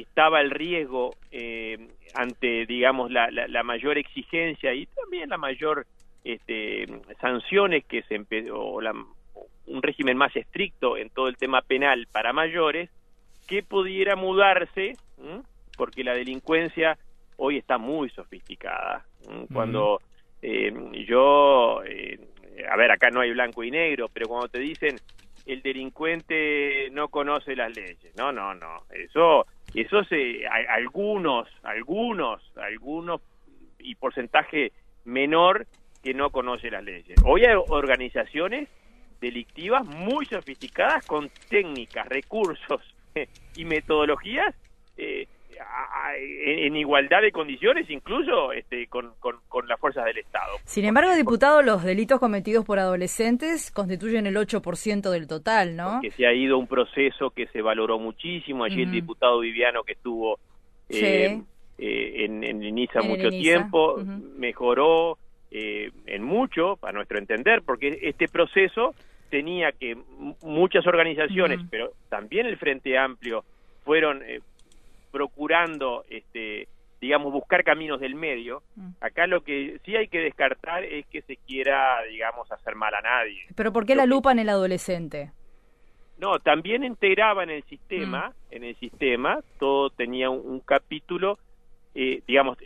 estaba 0.00 0.40
el 0.40 0.50
riesgo 0.50 1.14
eh, 1.30 1.88
ante, 2.14 2.66
digamos, 2.66 3.10
la, 3.10 3.30
la, 3.30 3.62
mayor 3.62 3.98
exigencia 3.98 4.74
y 4.74 4.86
también 4.86 5.30
la 5.30 5.38
mayor 5.38 5.86
este, 6.24 6.86
sanciones 7.20 7.84
que 7.84 8.02
se 8.02 8.24
o 8.50 8.80
un 9.66 9.82
régimen 9.82 10.16
más 10.16 10.34
estricto 10.36 10.96
en 10.96 11.10
todo 11.10 11.28
el 11.28 11.36
tema 11.36 11.62
penal 11.62 12.06
para 12.12 12.32
mayores, 12.32 12.90
que 13.46 13.62
pudiera 13.62 14.16
mudarse, 14.16 14.96
porque 15.76 16.04
la 16.04 16.14
delincuencia 16.14 16.98
hoy 17.36 17.58
está 17.58 17.78
muy 17.78 18.10
sofisticada. 18.10 19.04
Cuando 19.52 20.00
eh, 20.42 20.72
yo, 21.08 21.82
eh, 21.84 22.18
a 22.70 22.76
ver, 22.76 22.90
acá 22.90 23.10
no 23.10 23.20
hay 23.20 23.32
blanco 23.32 23.64
y 23.64 23.70
negro, 23.70 24.08
pero 24.12 24.28
cuando 24.28 24.48
te 24.48 24.58
dicen 24.58 24.96
el 25.46 25.62
delincuente 25.62 26.90
no 26.90 27.08
conoce 27.08 27.54
las 27.54 27.74
leyes, 27.76 28.12
no, 28.16 28.32
no, 28.32 28.54
no, 28.54 28.82
eso 28.90 29.46
eso 29.74 30.04
se, 30.04 30.46
algunos, 30.46 31.48
algunos, 31.62 32.42
algunos 32.56 33.20
y 33.78 33.94
porcentaje 33.94 34.72
menor 35.04 35.66
que 36.02 36.14
no 36.14 36.30
conoce 36.30 36.70
las 36.70 36.84
leyes. 36.84 37.18
Hoy 37.24 37.44
hay 37.44 37.56
organizaciones 37.68 38.68
delictivas 39.20 39.84
muy 39.86 40.26
sofisticadas 40.26 41.06
con 41.06 41.30
técnicas, 41.48 42.06
recursos 42.08 42.80
y 43.56 43.64
metodologías 43.64 44.54
eh, 44.96 45.26
en, 46.18 46.76
igualdad 46.76 47.22
de 47.22 47.32
condiciones, 47.32 47.88
incluso 47.90 48.52
este, 48.52 48.86
con, 48.88 49.12
con, 49.20 49.68
las 49.68 49.78
fuerzas 49.80 50.04
del 50.04 50.18
Estado. 50.18 50.56
Sin 50.64 50.84
embargo, 50.84 51.14
diputado, 51.14 51.62
los 51.62 51.82
delitos 51.82 52.20
cometidos 52.20 52.64
por 52.64 52.78
adolescentes 52.78 53.70
constituyen 53.70 54.26
el 54.26 54.36
8% 54.36 55.10
del 55.10 55.26
total, 55.26 55.76
¿no? 55.76 56.00
Que 56.00 56.10
se 56.10 56.26
ha 56.26 56.32
ido 56.32 56.58
un 56.58 56.66
proceso 56.66 57.30
que 57.30 57.46
se 57.48 57.62
valoró 57.62 57.98
muchísimo. 57.98 58.64
Allí 58.64 58.82
el 58.82 58.92
diputado 58.92 59.40
Viviano 59.40 59.82
que 59.82 59.92
estuvo 59.92 60.38
eh, 60.88 61.40
eh, 61.78 62.24
en, 62.24 62.44
en 62.44 62.62
INISA 62.62 63.02
mucho 63.02 63.30
tiempo, 63.30 63.96
mejoró 64.36 65.18
eh, 65.50 65.90
en 66.06 66.22
mucho, 66.22 66.78
a 66.82 66.92
nuestro 66.92 67.18
entender, 67.18 67.62
porque 67.62 67.98
este 68.02 68.28
proceso 68.28 68.94
tenía 69.30 69.72
que 69.72 69.96
muchas 70.42 70.86
organizaciones, 70.86 71.60
pero 71.70 71.92
también 72.08 72.46
el 72.46 72.56
Frente 72.58 72.96
Amplio, 72.96 73.44
fueron 73.84 74.22
procurando, 75.16 76.04
este, 76.10 76.68
digamos, 77.00 77.32
buscar 77.32 77.64
caminos 77.64 77.98
del 78.00 78.14
medio. 78.14 78.62
Mm. 78.74 78.90
Acá 79.00 79.26
lo 79.26 79.40
que 79.40 79.80
sí 79.82 79.96
hay 79.96 80.08
que 80.08 80.18
descartar 80.18 80.84
es 80.84 81.06
que 81.06 81.22
se 81.22 81.38
quiera, 81.38 82.02
digamos, 82.02 82.52
hacer 82.52 82.74
mal 82.74 82.94
a 82.94 83.00
nadie. 83.00 83.46
Pero 83.54 83.72
¿por 83.72 83.86
qué 83.86 83.94
la 83.94 84.04
lupa 84.04 84.30
en 84.30 84.40
el 84.40 84.50
adolescente? 84.50 85.32
No, 86.18 86.38
también 86.38 86.84
integraba 86.84 87.44
en 87.44 87.48
el 87.48 87.62
sistema, 87.64 88.28
mm. 88.28 88.54
en 88.56 88.64
el 88.64 88.76
sistema, 88.76 89.40
todo 89.58 89.88
tenía 89.88 90.28
un, 90.28 90.60
capítulo, 90.60 91.38
eh, 91.94 92.20
digamos, 92.26 92.58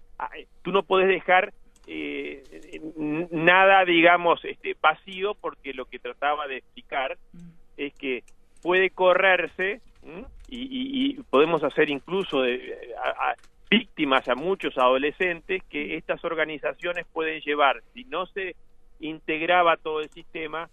tú 0.62 0.72
no 0.72 0.82
puedes 0.82 1.06
dejar 1.06 1.52
eh, 1.86 2.42
nada, 3.30 3.84
digamos, 3.84 4.44
este, 4.44 4.76
vacío, 4.80 5.34
porque 5.34 5.72
lo 5.72 5.84
que 5.84 6.00
trataba 6.00 6.48
de 6.48 6.56
explicar 6.56 7.16
mm. 7.32 7.50
es 7.76 7.94
que 7.94 8.24
puede 8.60 8.90
correrse 8.90 9.80
y, 10.50 11.14
podemos 11.30 11.62
hacer 11.62 11.90
incluso 11.90 12.42
de, 12.42 12.94
víctimas 13.70 14.28
a 14.28 14.34
muchos 14.34 14.76
adolescentes 14.76 15.62
que 15.70 15.96
estas 15.96 16.24
organizaciones 16.24 17.06
pueden 17.12 17.40
llevar, 17.40 17.82
si 17.94 18.04
no 18.04 18.26
se 18.26 18.56
integraba 18.98 19.76
todo 19.76 20.00
el 20.00 20.10
sistema, 20.10 20.68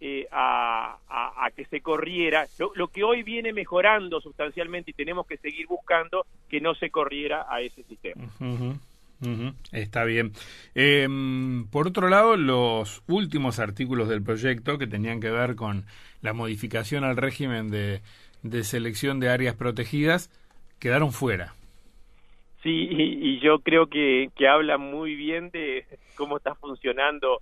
eh, 0.00 0.26
a, 0.32 0.96
que 1.54 1.64
se 1.66 1.80
corriera, 1.80 2.46
lo, 2.74 2.88
que 2.88 3.04
hoy 3.04 3.22
viene 3.22 3.52
mejorando 3.52 4.20
sustancialmente 4.20 4.92
y 4.92 4.94
tenemos 4.94 5.26
que 5.26 5.36
seguir 5.36 5.66
buscando 5.66 6.24
que 6.48 6.60
no 6.60 6.74
se 6.74 6.90
corriera 6.90 7.46
a 7.48 7.60
ese 7.60 7.82
sistema. 7.84 8.28
Está 9.70 10.04
bien. 10.04 10.32
Em, 10.74 11.66
por 11.66 11.86
otro 11.86 12.08
lado, 12.08 12.36
los 12.36 13.02
últimos 13.06 13.58
artículos 13.58 14.08
del 14.08 14.22
proyecto 14.22 14.78
que 14.78 14.86
tenían 14.86 15.20
que 15.20 15.30
ver 15.30 15.54
con 15.54 15.84
la 16.22 16.32
modificación 16.32 17.04
al 17.04 17.18
régimen 17.18 17.70
de 17.70 18.00
de 18.42 18.64
selección 18.64 19.20
de 19.20 19.28
áreas 19.28 19.54
protegidas 19.54 20.30
quedaron 20.78 21.12
fuera. 21.12 21.54
Sí, 22.62 22.88
y, 22.90 23.40
yo 23.40 23.60
creo 23.60 23.86
que, 23.86 24.30
que, 24.36 24.46
habla 24.46 24.76
muy 24.76 25.14
bien 25.14 25.50
de 25.50 25.86
cómo 26.14 26.36
está 26.36 26.54
funcionando 26.54 27.40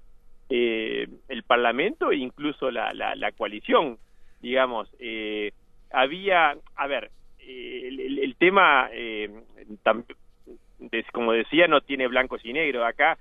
eh, 0.48 1.08
el 1.28 1.42
Parlamento 1.42 2.10
e 2.10 2.16
incluso 2.16 2.70
la, 2.70 2.94
la, 2.94 3.32
coalición, 3.32 3.98
digamos. 4.40 4.88
Eh, 5.00 5.52
había, 5.90 6.56
a 6.76 6.86
ver, 6.86 7.10
eh, 7.40 7.88
el, 7.88 8.34
tema, 8.36 8.88
como 11.12 11.32
decía, 11.32 11.66
no 11.66 11.80
tiene 11.80 12.06
blancos 12.06 12.40
y 12.44 12.52
negros. 12.52 12.86
Acá 12.86 13.18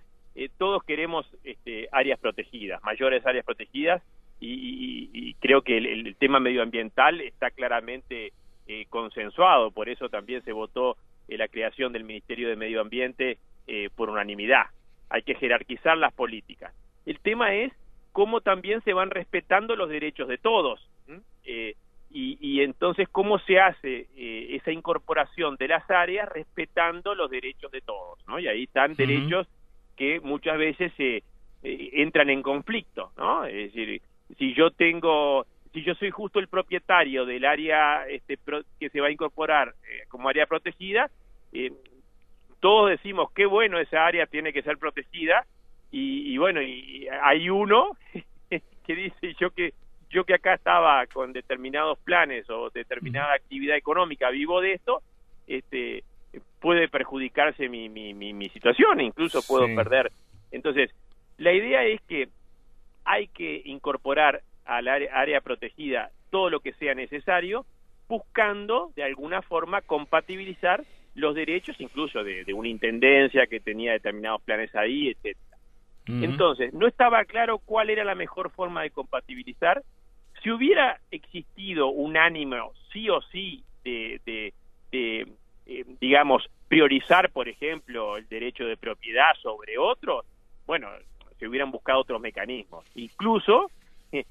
todos 0.57 0.83
queremos 0.83 1.25
este, 1.43 1.89
áreas 1.91 2.19
protegidas, 2.19 2.81
mayores 2.83 3.25
áreas 3.25 3.43
protegidas, 3.43 4.03
y, 4.39 5.33
creo 5.39 5.61
que 5.61 5.77
el, 5.77 6.15
tema 6.17 6.39
medioambiental 6.39 7.21
está 7.21 7.51
claramente 7.51 8.33
eh, 8.67 8.85
consensuado, 8.89 9.71
por 9.71 9.89
eso 9.89 10.09
también 10.09 10.43
se 10.43 10.51
votó 10.51 10.97
eh, 11.27 11.37
la 11.37 11.47
creación 11.47 11.93
del 11.93 12.03
Ministerio 12.03 12.49
de 12.49 12.55
Medio 12.55 12.81
Ambiente 12.81 13.37
eh, 13.67 13.89
por 13.95 14.09
unanimidad. 14.09 14.65
Hay 15.09 15.21
que 15.21 15.35
jerarquizar 15.35 15.97
las 15.97 16.13
políticas. 16.13 16.73
El 17.05 17.19
tema 17.19 17.53
es 17.55 17.71
cómo 18.11 18.41
también 18.41 18.81
se 18.81 18.93
van 18.93 19.09
respetando 19.09 19.75
los 19.75 19.89
derechos 19.89 20.27
de 20.27 20.37
todos. 20.37 20.85
Y, 22.09 22.61
entonces 22.61 23.07
cómo 23.09 23.37
se 23.39 23.59
hace 23.59 24.07
esa 24.15 24.71
incorporación 24.71 25.55
de 25.57 25.67
las 25.67 25.89
áreas 25.89 26.27
respetando 26.29 27.13
los 27.13 27.29
derechos 27.29 27.71
de 27.71 27.81
todos, 27.81 28.17
¿no? 28.27 28.39
Y 28.39 28.47
ahí 28.47 28.63
están 28.63 28.95
derechos 28.95 29.47
que 29.95 30.19
muchas 30.19 30.57
veces 30.57 30.91
se 30.97 31.23
entran 31.61 32.29
en 32.29 32.41
conflicto, 32.41 33.11
¿no? 33.17 33.45
Es 33.45 33.73
decir, 33.73 34.01
si 34.37 34.53
yo 34.53 34.71
tengo 34.71 35.45
si 35.73 35.83
yo 35.83 35.93
soy 35.95 36.09
justo 36.09 36.39
el 36.39 36.47
propietario 36.47 37.25
del 37.25 37.45
área 37.45 38.07
este, 38.07 38.39
que 38.79 38.89
se 38.89 38.99
va 38.99 39.07
a 39.07 39.11
incorporar 39.11 39.75
eh, 39.89 40.05
como 40.07 40.29
área 40.29 40.47
protegida, 40.47 41.11
eh, 41.53 41.71
todos 42.59 42.89
decimos 42.89 43.31
qué 43.33 43.45
bueno 43.45 43.77
esa 43.79 44.05
área 44.05 44.25
tiene 44.25 44.53
que 44.53 44.63
ser 44.63 44.77
protegida, 44.77 45.45
y, 45.91 46.33
y 46.33 46.37
bueno, 46.37 46.61
y 46.61 47.07
hay 47.21 47.49
uno 47.49 47.91
que 48.49 48.95
dice 48.95 49.35
yo 49.39 49.51
que 49.51 49.73
yo 50.09 50.23
que 50.23 50.35
acá 50.35 50.53
estaba 50.53 51.05
con 51.07 51.33
determinados 51.33 51.99
planes 51.99 52.49
o 52.49 52.69
determinada 52.69 53.33
actividad 53.33 53.75
económica, 53.75 54.29
vivo 54.29 54.61
de 54.61 54.73
esto, 54.73 55.01
este 55.47 56.03
puede 56.59 56.87
perjudicarse 56.87 57.69
mi, 57.69 57.89
mi, 57.89 58.13
mi, 58.13 58.49
situación, 58.49 59.01
incluso 59.01 59.41
puedo 59.47 59.65
perder. 59.75 60.11
Entonces, 60.51 60.91
la 61.37 61.53
idea 61.53 61.83
es 61.83 62.01
que 62.01 62.29
hay 63.07 63.27
que 63.29 63.61
incorporar 63.65 64.43
al 64.65 64.87
área, 64.87 65.15
área 65.15 65.41
protegida 65.41 66.11
todo 66.29 66.49
lo 66.49 66.59
que 66.59 66.73
sea 66.73 66.93
necesario, 66.93 67.65
buscando 68.07 68.91
de 68.95 69.03
alguna 69.03 69.41
forma 69.41 69.81
compatibilizar 69.81 70.83
los 71.15 71.33
derechos 71.33 71.75
incluso 71.79 72.23
de, 72.23 72.45
una 72.53 72.67
intendencia 72.67 73.47
que 73.47 73.59
tenía 73.59 73.93
determinados 73.93 74.41
planes 74.43 74.73
ahí, 74.75 75.09
etcétera. 75.09 75.57
Entonces, 76.09 76.73
no 76.73 76.87
estaba 76.87 77.25
claro 77.25 77.57
cuál 77.57 77.89
era 77.89 78.05
la 78.05 78.15
mejor 78.15 78.49
forma 78.51 78.83
de 78.83 78.91
compatibilizar. 78.91 79.83
Si 80.41 80.49
hubiera 80.49 81.01
existido 81.11 81.87
un 81.87 82.15
ánimo 82.15 82.71
sí 82.93 83.09
o 83.09 83.21
sí 83.23 83.61
de, 83.83 84.21
de, 84.25 84.53
eh, 84.93 85.25
digamos, 85.99 86.49
priorizar, 86.69 87.29
por 87.31 87.49
ejemplo, 87.49 88.15
el 88.15 88.25
derecho 88.29 88.65
de 88.65 88.77
propiedad 88.77 89.33
sobre 89.41 89.77
otros, 89.77 90.25
bueno, 90.65 90.87
se 91.39 91.47
hubieran 91.47 91.71
buscado 91.71 91.99
otros 91.99 92.21
mecanismos. 92.21 92.85
Incluso, 92.95 93.69
eh, 94.11 94.25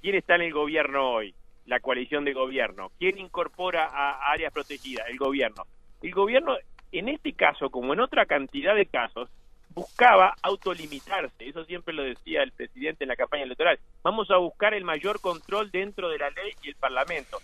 ¿quién 0.00 0.14
está 0.14 0.36
en 0.36 0.42
el 0.42 0.52
gobierno 0.52 1.10
hoy? 1.10 1.34
La 1.66 1.80
coalición 1.80 2.24
de 2.24 2.32
gobierno. 2.32 2.90
¿Quién 2.98 3.18
incorpora 3.18 3.86
a 3.86 4.30
áreas 4.32 4.52
protegidas? 4.52 5.08
El 5.08 5.16
gobierno. 5.16 5.64
El 6.02 6.12
gobierno, 6.12 6.56
en 6.92 7.08
este 7.08 7.32
caso, 7.32 7.70
como 7.70 7.94
en 7.94 8.00
otra 8.00 8.26
cantidad 8.26 8.74
de 8.74 8.86
casos, 8.86 9.30
buscaba 9.74 10.34
autolimitarse. 10.42 11.48
Eso 11.48 11.64
siempre 11.64 11.94
lo 11.94 12.02
decía 12.02 12.42
el 12.42 12.52
presidente 12.52 13.04
en 13.04 13.08
la 13.08 13.16
campaña 13.16 13.44
electoral. 13.44 13.78
Vamos 14.02 14.30
a 14.30 14.36
buscar 14.36 14.74
el 14.74 14.84
mayor 14.84 15.20
control 15.20 15.70
dentro 15.70 16.08
de 16.08 16.18
la 16.18 16.30
ley 16.30 16.52
y 16.62 16.68
el 16.68 16.76
Parlamento. 16.76 17.38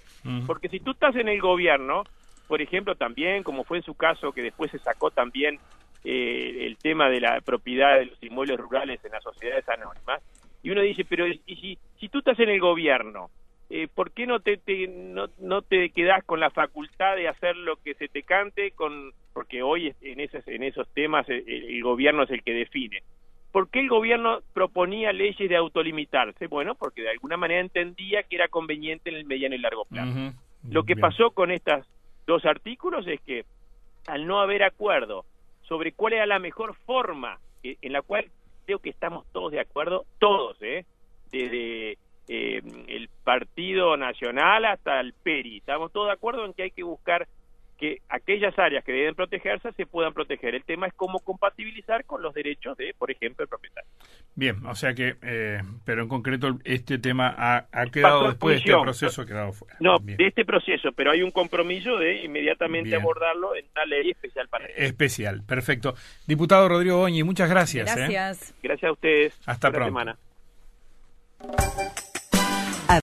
Porque 0.46 0.68
si 0.68 0.80
tú 0.80 0.92
estás 0.92 1.16
en 1.16 1.28
el 1.28 1.40
gobierno, 1.40 2.04
por 2.46 2.62
ejemplo, 2.62 2.94
también, 2.94 3.42
como 3.42 3.64
fue 3.64 3.78
en 3.78 3.84
su 3.84 3.94
caso, 3.94 4.32
que 4.32 4.42
después 4.42 4.70
se 4.70 4.78
sacó 4.78 5.10
también 5.10 5.58
eh, 6.04 6.66
el 6.66 6.76
tema 6.78 7.08
de 7.08 7.20
la 7.20 7.40
propiedad 7.40 7.98
de 7.98 8.06
los 8.06 8.22
inmuebles 8.22 8.58
rurales 8.58 9.04
en 9.04 9.12
las 9.12 9.22
sociedades 9.22 9.68
anónimas, 9.68 10.22
y 10.62 10.70
uno 10.70 10.82
dice, 10.82 11.04
pero 11.04 11.26
¿y 11.26 11.38
si, 11.46 11.78
si 11.98 12.08
tú 12.08 12.18
estás 12.18 12.38
en 12.38 12.50
el 12.50 12.60
gobierno, 12.60 13.30
eh, 13.70 13.88
¿por 13.94 14.10
qué 14.10 14.26
no 14.26 14.40
te, 14.40 14.58
no, 14.88 15.28
no, 15.38 15.62
te 15.62 15.90
quedas 15.90 16.24
con 16.24 16.40
la 16.40 16.50
facultad 16.50 17.16
de 17.16 17.28
hacer 17.28 17.56
lo 17.56 17.76
que 17.76 17.94
se 17.94 18.08
te 18.08 18.22
cante? 18.22 18.72
con 18.72 19.12
Porque 19.32 19.62
hoy 19.62 19.94
en 20.02 20.20
esos, 20.20 20.46
en 20.48 20.62
esos 20.62 20.88
temas 20.92 21.28
el, 21.28 21.48
el 21.48 21.82
gobierno 21.82 22.24
es 22.24 22.30
el 22.30 22.42
que 22.42 22.52
define. 22.52 23.02
¿Por 23.52 23.68
qué 23.68 23.80
el 23.80 23.88
gobierno 23.88 24.40
proponía 24.54 25.12
leyes 25.12 25.48
de 25.48 25.56
autolimitarse? 25.56 26.46
Bueno, 26.46 26.74
porque 26.74 27.02
de 27.02 27.10
alguna 27.10 27.36
manera 27.36 27.60
entendía 27.60 28.22
que 28.22 28.36
era 28.36 28.48
conveniente 28.48 29.10
en 29.10 29.16
el 29.16 29.24
mediano 29.24 29.54
y 29.54 29.58
largo 29.58 29.84
plazo. 29.86 30.32
Lo 30.68 30.84
que 30.84 30.96
pasó 30.96 31.30
con 31.30 31.50
estas 31.50 31.86
dos 32.26 32.44
artículos 32.44 33.06
es 33.08 33.20
que 33.22 33.44
al 34.06 34.26
no 34.26 34.40
haber 34.40 34.62
acuerdo 34.62 35.24
sobre 35.70 35.92
cuál 35.92 36.14
era 36.14 36.26
la 36.26 36.40
mejor 36.40 36.74
forma 36.84 37.38
en 37.62 37.92
la 37.92 38.02
cual 38.02 38.28
creo 38.66 38.80
que 38.80 38.90
estamos 38.90 39.24
todos 39.30 39.52
de 39.52 39.60
acuerdo, 39.60 40.04
todos, 40.18 40.60
¿eh? 40.62 40.84
desde 41.30 41.92
eh, 42.26 42.60
el 42.88 43.08
Partido 43.22 43.96
Nacional 43.96 44.64
hasta 44.64 44.98
el 44.98 45.12
PERI, 45.12 45.58
estamos 45.58 45.92
todos 45.92 46.08
de 46.08 46.14
acuerdo 46.14 46.44
en 46.44 46.54
que 46.54 46.64
hay 46.64 46.70
que 46.72 46.82
buscar 46.82 47.28
que 47.80 48.02
aquellas 48.10 48.56
áreas 48.58 48.84
que 48.84 48.92
deben 48.92 49.14
protegerse 49.14 49.72
se 49.72 49.86
puedan 49.86 50.12
proteger. 50.12 50.54
El 50.54 50.64
tema 50.64 50.86
es 50.86 50.92
cómo 50.92 51.18
compatibilizar 51.20 52.04
con 52.04 52.20
los 52.20 52.34
derechos 52.34 52.76
de, 52.76 52.94
por 52.96 53.10
ejemplo, 53.10 53.42
el 53.42 53.48
propietario. 53.48 53.90
Bien, 54.34 54.64
o 54.66 54.74
sea 54.74 54.92
que, 54.92 55.16
eh, 55.22 55.62
pero 55.84 56.02
en 56.02 56.08
concreto 56.08 56.58
este 56.64 56.98
tema 56.98 57.34
ha, 57.36 57.86
quedado 57.86 58.28
después 58.28 58.56
de 58.56 58.70
este 58.70 58.82
proceso, 58.82 59.22
ha 59.22 59.26
quedado 59.26 59.52
fuera. 59.52 59.76
No, 59.80 59.96
de 59.98 60.26
este 60.26 60.44
proceso, 60.44 60.92
pero 60.92 61.10
hay 61.10 61.22
un 61.22 61.30
compromiso 61.30 61.96
de 61.96 62.22
inmediatamente 62.22 62.94
abordarlo 62.94 63.56
en 63.56 63.64
una 63.74 63.86
ley 63.86 64.10
especial 64.10 64.46
para 64.48 64.66
eso. 64.66 64.74
Especial, 64.76 65.42
perfecto. 65.42 65.94
Diputado 66.26 66.68
Rodrigo 66.68 66.98
Boñi, 66.98 67.22
muchas 67.22 67.48
gracias. 67.48 67.90
¿eh? 67.90 67.94
Gracias. 67.96 68.54
Gracias 68.62 68.88
a 68.88 68.92
ustedes. 68.92 69.40
Hasta 69.46 69.70
pronto. 69.70 69.86
semana. 69.86 70.18